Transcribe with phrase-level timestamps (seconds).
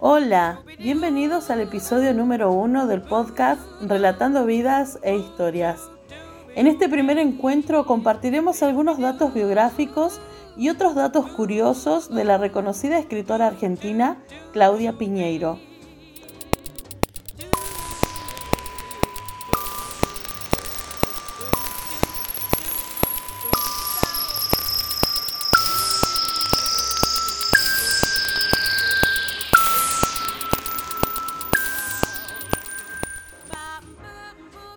[0.00, 5.90] Hola, bienvenidos al episodio número uno del podcast Relatando vidas e historias.
[6.54, 10.20] En este primer encuentro compartiremos algunos datos biográficos
[10.56, 15.58] y otros datos curiosos de la reconocida escritora argentina Claudia Piñeiro.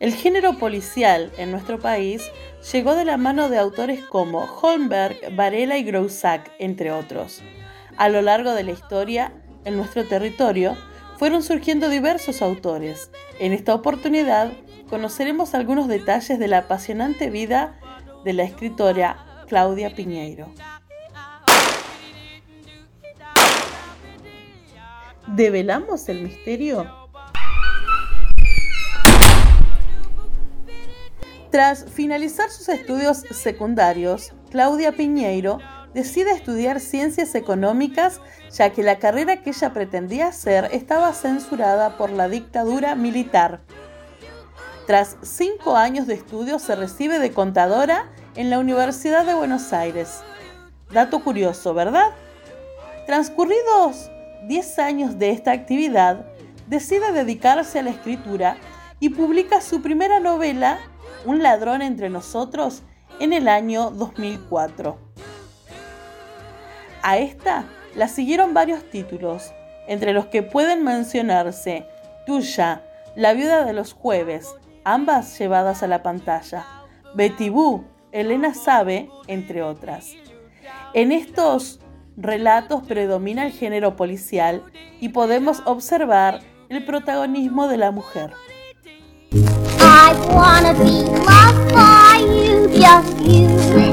[0.00, 2.30] El género policial en nuestro país
[2.72, 7.42] llegó de la mano de autores como Holmberg, Varela y Groussac, entre otros.
[7.96, 9.32] A lo largo de la historia,
[9.64, 10.76] en nuestro territorio,
[11.18, 13.10] fueron surgiendo diversos autores.
[13.40, 14.52] En esta oportunidad,
[14.88, 17.80] conoceremos algunos detalles de la apasionante vida
[18.24, 20.52] de la escritora Claudia Piñeiro.
[25.26, 26.97] ¿Develamos el misterio?
[31.50, 35.58] Tras finalizar sus estudios secundarios, Claudia Piñeiro
[35.94, 42.10] decide estudiar ciencias económicas ya que la carrera que ella pretendía hacer estaba censurada por
[42.10, 43.60] la dictadura militar.
[44.86, 50.20] Tras cinco años de estudio se recibe de contadora en la Universidad de Buenos Aires.
[50.92, 52.10] Dato curioso, ¿verdad?
[53.06, 54.10] Transcurridos
[54.46, 56.26] 10 años de esta actividad,
[56.66, 58.56] decide dedicarse a la escritura
[59.00, 60.78] y publica su primera novela
[61.24, 62.82] un ladrón entre nosotros
[63.20, 64.98] en el año 2004.
[67.02, 67.64] A esta
[67.94, 69.52] la siguieron varios títulos,
[69.86, 71.86] entre los que pueden mencionarse
[72.26, 72.82] Tuya,
[73.16, 76.66] La viuda de los jueves, ambas llevadas a la pantalla,
[77.14, 80.12] Betty Boo, Elena Sabe, entre otras.
[80.94, 81.80] En estos
[82.16, 84.62] relatos predomina el género policial
[85.00, 88.32] y podemos observar el protagonismo de la mujer.
[90.08, 93.44] I wanna be loved by you, just you,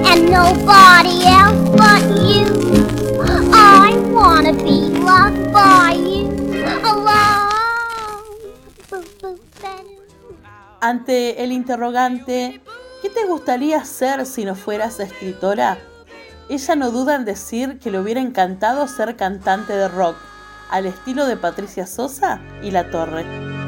[0.08, 2.46] and nobody else but you.
[3.52, 6.32] I wanna be loved by you,
[10.80, 12.62] Ante el interrogante,
[13.02, 15.78] ¿qué te gustaría ser si no fueras escritora?
[16.48, 20.16] Ella no duda en decir que le hubiera encantado ser cantante de rock,
[20.70, 23.65] al estilo de Patricia Sosa y La Torre.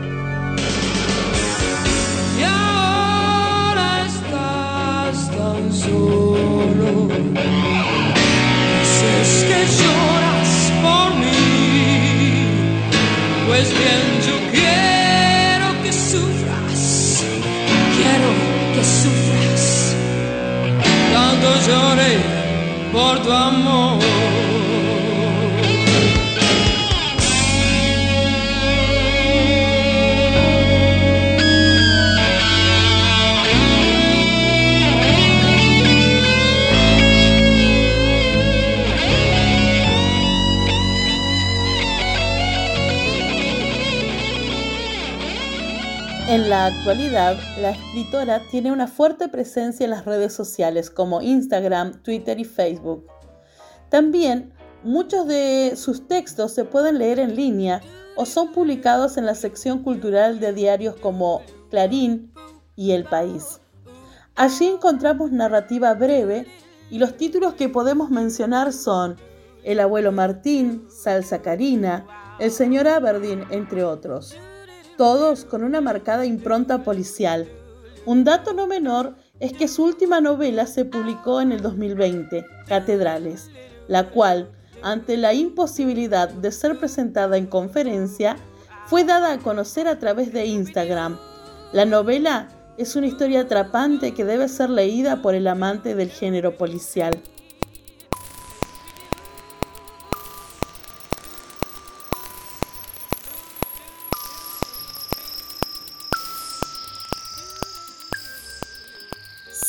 [9.27, 12.45] Dices que lloras por mí,
[13.45, 17.23] pues bien yo quiero que sufras,
[17.97, 18.29] quiero
[18.73, 19.95] que sufras,
[21.13, 22.13] tanto lloré
[22.93, 24.16] por tu amor.
[46.65, 52.43] Actualidad, la escritora tiene una fuerte presencia en las redes sociales como Instagram, Twitter y
[52.43, 53.05] Facebook.
[53.89, 54.53] También
[54.83, 57.81] muchos de sus textos se pueden leer en línea
[58.15, 62.33] o son publicados en la sección cultural de diarios como Clarín
[62.75, 63.61] y El País.
[64.35, 66.47] Allí encontramos narrativa breve
[66.89, 69.17] y los títulos que podemos mencionar son
[69.63, 72.07] El abuelo Martín, Salsa Karina,
[72.39, 74.35] El señor Aberdeen, entre otros
[74.97, 77.47] todos con una marcada impronta policial.
[78.05, 83.49] Un dato no menor es que su última novela se publicó en el 2020, Catedrales,
[83.87, 84.49] la cual,
[84.81, 88.37] ante la imposibilidad de ser presentada en conferencia,
[88.87, 91.17] fue dada a conocer a través de Instagram.
[91.73, 92.47] La novela
[92.77, 97.19] es una historia atrapante que debe ser leída por el amante del género policial.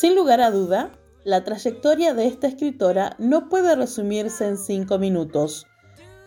[0.08, 0.90] Sin lugar a duda,
[1.22, 5.66] la trayectoria de esta escritora no puede resumirse en cinco minutos.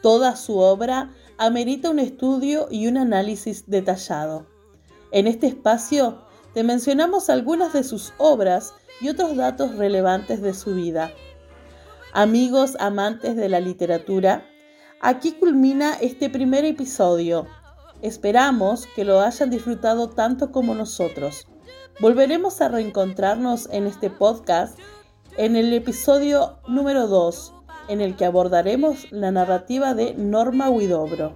[0.04, 4.45] Toda su obra amerita un estudio y un análisis detallado.
[5.12, 6.22] En este espacio
[6.54, 11.12] te mencionamos algunas de sus obras y otros datos relevantes de su vida.
[12.13, 14.45] Amigos amantes de la literatura,
[15.01, 17.48] aquí culmina este primer episodio.
[18.04, 21.48] Esperamos que lo hayan disfrutado tanto como nosotros.
[22.00, 24.78] Volveremos a reencontrarnos en este podcast
[25.38, 27.54] en el episodio número 2,
[27.88, 31.36] en el que abordaremos la narrativa de Norma Huidobro.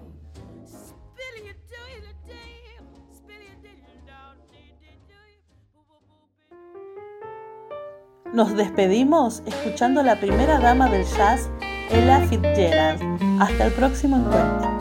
[8.33, 11.49] Nos despedimos escuchando a la primera dama del jazz,
[11.89, 13.01] Ella Fitzgerald.
[13.39, 14.74] Hasta el próximo encuentro.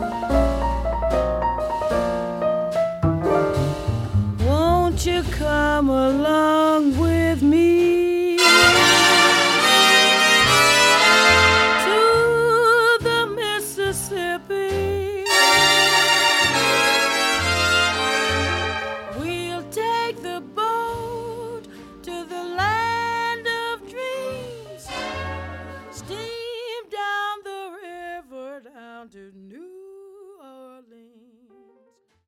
[5.75, 7.04] come along